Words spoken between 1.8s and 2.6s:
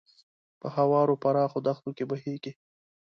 کې بهیږي.